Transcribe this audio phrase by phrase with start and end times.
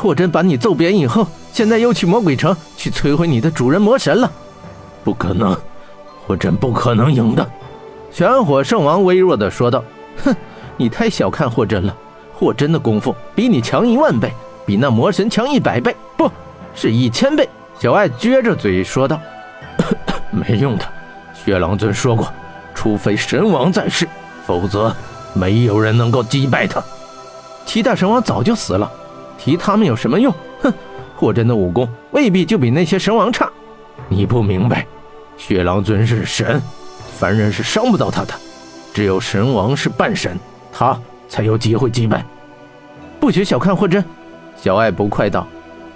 [0.00, 4.32] 霍真把你揍扁以后，现在又去魔鬼城去摧毁你的主人魔神了。
[5.04, 5.54] 不可能，
[6.26, 7.46] 霍真不可能赢的。
[8.10, 9.84] 玄火圣王微弱的说道
[10.24, 10.34] ：“哼，
[10.78, 11.94] 你太小看霍真了。
[12.32, 14.32] 霍真的功夫比你强一万倍，
[14.64, 16.30] 比那魔神强一百倍，不
[16.74, 17.46] 是一千倍。”
[17.78, 19.20] 小爱撅着嘴说道
[20.32, 20.84] ：“没用的，
[21.34, 22.26] 血狼尊说过，
[22.74, 24.08] 除非神王在世，
[24.46, 24.96] 否则
[25.34, 26.82] 没有人能够击败他。
[27.66, 28.90] 七大神王早就死了。”
[29.40, 30.32] 提他们有什么用？
[30.60, 30.70] 哼，
[31.16, 33.50] 霍真的武功未必就比那些神王差。
[34.06, 34.86] 你不明白，
[35.38, 36.60] 血狼尊是神，
[37.16, 38.34] 凡人是伤不到他的。
[38.92, 40.38] 只有神王是半神，
[40.70, 42.22] 他才有机会击败。
[43.18, 44.04] 不许小看霍真！
[44.56, 45.46] 小爱不快道：“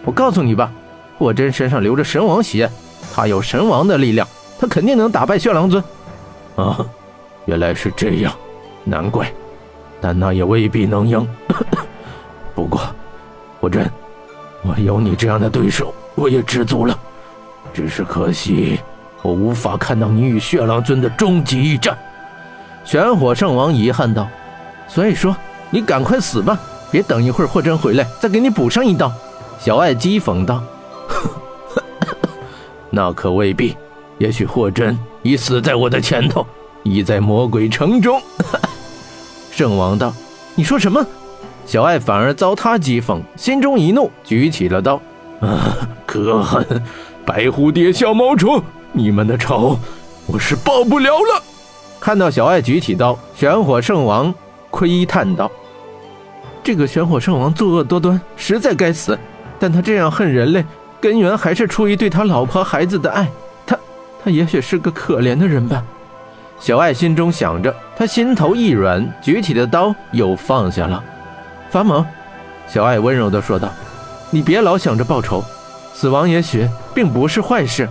[0.06, 0.72] 我告诉你吧，
[1.18, 2.70] 霍真身上流着神王血，
[3.14, 4.26] 他有神王的力量，
[4.58, 5.84] 他肯定能打败血狼尊。”
[6.56, 6.78] 啊，
[7.44, 8.32] 原来是这样，
[8.84, 9.30] 难怪，
[10.00, 11.28] 但那也未必能赢。
[12.54, 12.80] 不过。
[13.64, 13.90] 霍真，
[14.60, 16.98] 我有你这样的对手，我也知足了。
[17.72, 18.78] 只是可惜，
[19.22, 21.96] 我无法看到你与血狼尊的终极一战。
[22.84, 24.28] 玄火圣王遗憾道
[24.86, 25.34] ：“所以说，
[25.70, 29.10] 你赶快死吧，别等一会儿霍真回来再给你补上一刀。”
[29.58, 30.62] 小爱讥讽道
[32.92, 33.74] ：“那可未必，
[34.18, 36.46] 也许霍真已死在我的前头，
[36.82, 38.20] 已在魔鬼城中。
[39.50, 40.12] ”圣王道
[40.54, 41.02] ：“你说什么？”
[41.66, 45.00] 小爱反而遭他讥讽，心中一怒，举起了刀。
[45.40, 45.76] 啊，
[46.06, 46.82] 可恨！
[47.24, 48.62] 白蝴蝶、小毛虫，
[48.92, 49.78] 你们的仇
[50.26, 51.42] 我是报不了了。
[51.98, 54.32] 看到小爱举起刀，玄火圣王
[54.70, 55.50] 窥叹道
[56.62, 59.18] ：“这个玄火圣王作恶多端，实在该死。
[59.58, 60.64] 但他这样恨人类，
[61.00, 63.26] 根源还是出于对他老婆孩子的爱。
[63.66, 63.78] 他，
[64.22, 65.82] 他也许是个可怜的人吧。”
[66.60, 71.02] 小爱心中想着，他心头一软，举起的刀又放下了。
[71.74, 72.06] 发蒙，
[72.68, 73.68] 小爱温柔地说道
[74.30, 75.42] ：“你别老想着报仇，
[75.92, 77.88] 死亡也许并不是坏事。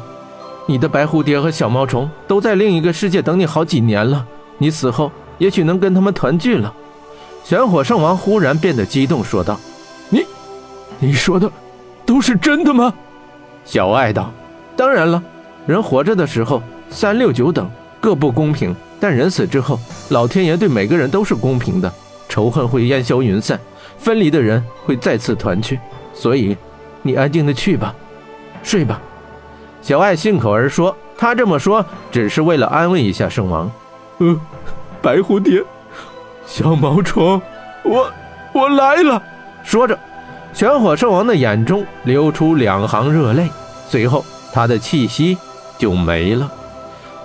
[0.65, 4.25] 你的白蝴蝶和小毛虫都在另一个世界等你好几年了，
[4.57, 6.73] 你死后也许能跟他们团聚了。”
[7.43, 9.59] 玄火圣王忽然变得激动，说道
[10.07, 10.23] ：“你，
[10.99, 11.51] 你说的
[12.05, 12.93] 都是真的吗？”
[13.65, 14.31] 小爱道
[14.77, 15.21] ：“当然了，
[15.67, 17.69] 人活着的时候三六九等，
[17.99, 19.77] 各不公平；但人死之后，
[20.07, 21.93] 老天爷对每个人都是公平的，
[22.29, 23.59] 仇恨会烟消云散。”
[24.03, 25.79] 分离的人会再次团聚，
[26.13, 26.57] 所以
[27.01, 27.95] 你安静的去吧，
[28.61, 28.99] 睡吧。
[29.81, 33.71] 小爱信口而说，他这么说只是为了安慰一下圣王。
[34.17, 34.37] 呃，
[35.01, 35.63] 白蝴蝶，
[36.45, 37.41] 小毛虫，
[37.83, 38.11] 我
[38.51, 39.23] 我来了。
[39.63, 39.97] 说着，
[40.51, 43.47] 玄火圣王的眼中流出两行热泪，
[43.87, 45.37] 随后他的气息
[45.77, 46.51] 就没了。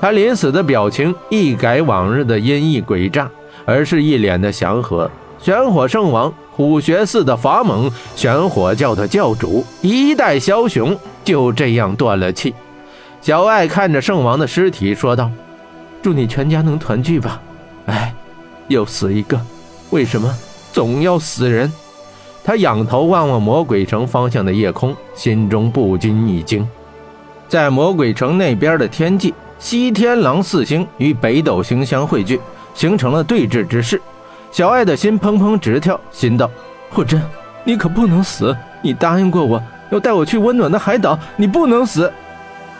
[0.00, 3.28] 他临死的表情一改往日的阴翳诡诈，
[3.64, 5.10] 而是一脸的祥和。
[5.40, 6.32] 玄火圣王。
[6.58, 12.52] 虎穴寺的法猛，玄火教的教主，一代枭雄就这样断了气。
[13.20, 15.30] 小爱看着圣王的尸体说道
[16.02, 17.40] ：“祝你全家能团聚吧。”
[17.86, 18.12] 哎，
[18.66, 19.40] 又死一个，
[19.90, 20.36] 为什么
[20.72, 21.72] 总要死人？
[22.42, 26.68] 他仰头望望魔鬼城方向的夜空，心中不禁一惊。
[27.46, 32.40] 在魔鬼城那边的天际，西天狼四星与北斗星相汇聚，
[32.74, 34.02] 形成了对峙之势。
[34.50, 36.50] 小爱的心砰砰直跳，心道
[36.90, 37.22] ：“霍真，
[37.64, 38.56] 你可不能死！
[38.82, 42.10] 你答应过我要带我去温暖的海岛，你不能死！”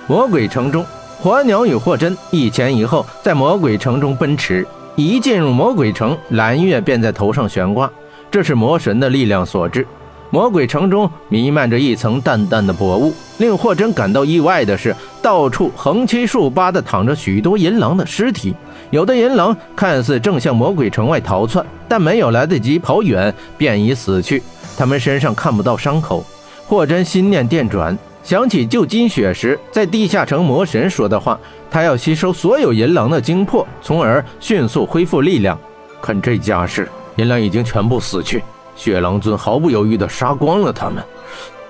[0.09, 0.84] 魔鬼城中，
[1.21, 4.67] 火鸟与霍真一前一后在魔鬼城中奔驰。
[4.97, 7.89] 一进入魔鬼城，蓝月便在头上悬挂，
[8.31, 9.87] 这是魔神的力量所致。
[10.31, 13.15] 魔鬼城中弥漫着一层淡淡的薄雾。
[13.39, 18.55] 令霍真感到意外的是，到处横七竖八地躺着许多银狼的尸体。
[18.91, 24.43] 有的银狼看似正向魔鬼城外逃窜，但没有来得及跑远，便已死去。
[24.76, 26.25] 他们身上看不到伤口。
[26.66, 31.38] 霍真心念电转，想起救金雪时在地下城魔神说的话：
[31.71, 35.59] 他要吸收所有银狼的精魄，从而迅速恢复力量。
[36.00, 38.43] 看这架势，银狼已经全部死去。
[38.75, 41.03] 血狼尊毫不犹豫地杀光了他们，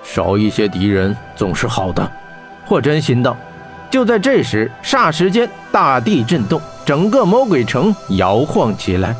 [0.03, 2.09] 少一些敌人总是好的。
[2.65, 3.35] 霍真心道。
[3.89, 6.61] 就在这时，霎时间大地震动。
[6.89, 9.15] 整个魔鬼城摇晃起来，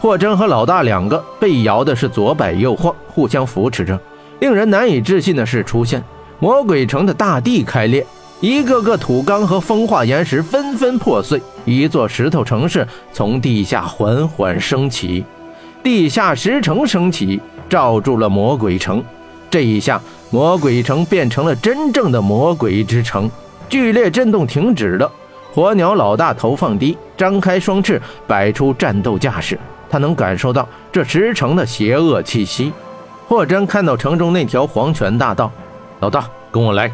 [0.00, 4.00] 霍真和老大两个被摇的是左摆右晃，互相扶持着。
[4.40, 6.02] 令人难以置信的事出现：
[6.38, 8.06] 魔鬼城的大地开裂，
[8.40, 15.22] 一个个土缸和风化岩石纷纷破碎，一座石头城市从地下缓缓升起。
[15.82, 17.38] 地下石城升起，
[17.68, 19.04] 罩住了魔鬼城。
[19.50, 20.00] 这一下，
[20.30, 23.30] 魔鬼城变成了真正的魔鬼之城。
[23.68, 25.12] 剧烈震动停止了。
[25.52, 29.58] 火鸟老大头放低，张开双翅，摆出战斗架势。
[29.90, 32.72] 他能感受到这石城的邪恶气息。
[33.28, 35.50] 霍真看到城中那条黄泉大道，
[36.00, 36.90] 老大跟我来。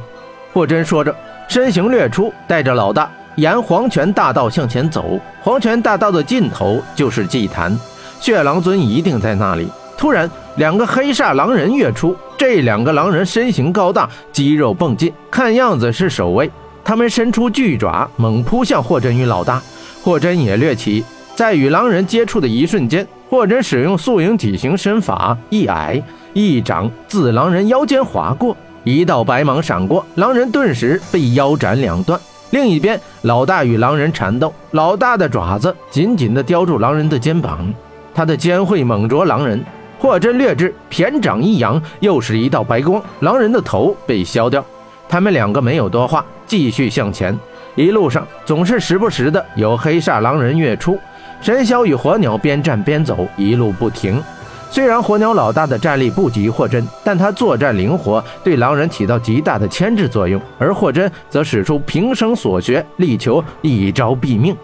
[0.53, 1.15] 霍真说着，
[1.47, 5.21] 身形掠出，带着老大沿黄泉大道向前走。
[5.41, 7.79] 黄泉大道的尽头就是祭坛，
[8.21, 9.69] 血狼尊一定在那里。
[9.97, 16.51] 突然，两个黑煞狼人跃出，这两个狼人身形高大，肌肉蹦劲，看样子是守卫。
[16.89, 19.63] 他们伸出巨爪，猛扑向霍真与老大。
[20.03, 21.05] 霍真也掠起，
[21.35, 26.03] 在与狼人接触的一瞬间，霍真使用素影体型身法，一矮
[26.33, 32.19] 一掌自狼人腰间划过，一道白芒闪过，狼人顿时被腰斩两段。
[32.53, 37.71] 另一边，老大与狼人缠斗，老大的爪子紧紧地叼住狼人的肩膀，
[38.15, 39.63] 他的尖喙猛啄狼人。
[39.99, 44.65] 霍真略知，偏掌一扬，又是一道白光，狼人的头被削掉。
[45.09, 46.25] 他们两个没有多话。
[46.47, 47.39] 继续向前，
[47.75, 50.99] 一路上总是时不时的有黑煞狼人跃出。
[51.43, 54.23] 神霄与火鸟边战边走，一路不停。
[54.71, 60.41] 虽然火鸟老大的战力不及霍真，但他作战灵活，对狼人起到极大的牵制作用。
[60.59, 64.57] 而霍真则使出平生所学，力求一招毙命。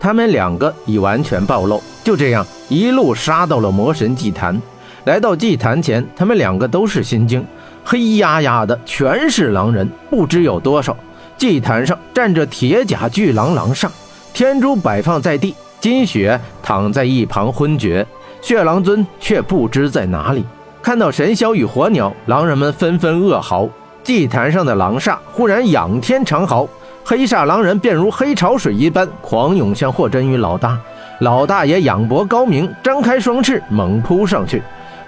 [0.00, 4.60] 他们两个已完全暴露，就这样一路杀到了魔神祭坛。
[5.04, 7.44] 来到祭坛前，他们两个都是心惊，
[7.84, 10.96] 黑压压的全是狼人，不知有多少。
[11.36, 13.88] 祭坛上站着铁甲巨狼狼煞，
[14.32, 18.06] 天珠摆放在地，金雪躺在一旁昏厥，
[18.40, 20.44] 血狼尊却不知在哪里。
[20.80, 23.68] 看到神霄与火鸟，狼人们纷纷恶嚎。
[24.04, 26.68] 祭坛上的狼煞忽然仰天长嚎，
[27.04, 30.78] 黑煞狼人便如黑潮水一般狂涌向霍真与老大。
[31.20, 34.60] 老大也仰脖高鸣，张开双翅猛扑上去。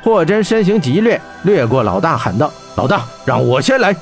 [0.02, 3.94] 霍真身形急掠，掠过老大，喊道：“老大，让我先来。”